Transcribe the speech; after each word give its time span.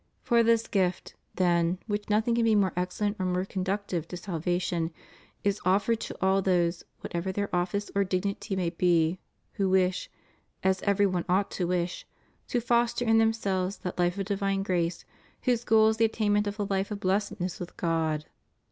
For 0.23 0.41
this 0.41 0.65
gift, 0.67 1.13
than 1.35 1.77
which 1.85 2.09
nothing 2.09 2.33
can 2.33 2.43
be 2.43 2.55
more 2.55 2.73
excellent 2.75 3.17
or 3.19 3.25
more 3.27 3.45
conductive 3.45 4.07
to 4.07 4.17
salvation, 4.17 4.89
is 5.43 5.61
offered 5.63 5.99
to 5.99 6.17
all 6.19 6.41
those, 6.41 6.83
whatever 7.01 7.31
their 7.31 7.55
office 7.55 7.91
or 7.93 8.03
dignity 8.03 8.55
may 8.55 8.71
be, 8.71 9.19
who 9.53 9.69
wish— 9.69 10.09
as 10.63 10.81
every 10.81 11.05
one 11.05 11.25
ought 11.29 11.51
to 11.51 11.67
wish— 11.67 12.07
to 12.47 12.59
foster 12.59 13.05
in 13.05 13.19
themselves 13.19 13.77
that 13.77 13.97
Ufe 13.97 14.17
of 14.17 14.25
divine 14.25 14.63
grace 14.63 15.05
whose 15.43 15.63
goal 15.63 15.89
is 15.89 15.97
the 15.97 16.05
attainment 16.05 16.47
of 16.47 16.57
the 16.57 16.65
life 16.65 16.89
of 16.89 16.99
blessedness 16.99 17.59
with 17.59 17.77
God. 17.77 18.25